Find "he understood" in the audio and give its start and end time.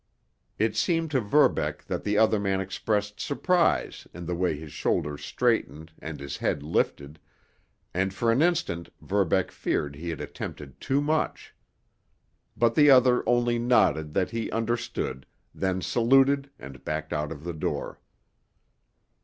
14.31-15.27